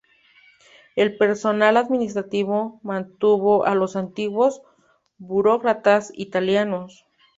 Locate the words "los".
3.75-3.95